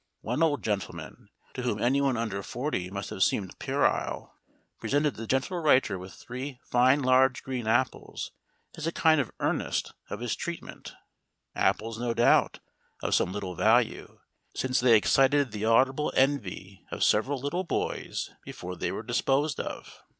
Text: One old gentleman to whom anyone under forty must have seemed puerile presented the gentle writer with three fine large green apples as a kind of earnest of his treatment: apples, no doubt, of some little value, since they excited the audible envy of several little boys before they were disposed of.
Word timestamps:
One 0.21 0.41
old 0.41 0.63
gentleman 0.63 1.29
to 1.53 1.61
whom 1.61 1.77
anyone 1.79 2.17
under 2.17 2.41
forty 2.41 2.89
must 2.89 3.11
have 3.11 3.21
seemed 3.21 3.59
puerile 3.59 4.33
presented 4.79 5.13
the 5.15 5.27
gentle 5.27 5.59
writer 5.59 5.99
with 5.99 6.13
three 6.15 6.59
fine 6.65 7.03
large 7.03 7.43
green 7.43 7.67
apples 7.67 8.31
as 8.75 8.87
a 8.87 8.91
kind 8.91 9.21
of 9.21 9.29
earnest 9.39 9.93
of 10.09 10.19
his 10.19 10.35
treatment: 10.35 10.93
apples, 11.53 11.99
no 11.99 12.15
doubt, 12.15 12.57
of 13.03 13.13
some 13.13 13.31
little 13.31 13.53
value, 13.53 14.17
since 14.55 14.79
they 14.79 14.95
excited 14.97 15.51
the 15.51 15.65
audible 15.65 16.11
envy 16.15 16.83
of 16.89 17.03
several 17.03 17.37
little 17.39 17.63
boys 17.63 18.31
before 18.43 18.75
they 18.75 18.91
were 18.91 19.03
disposed 19.03 19.59
of. 19.59 20.01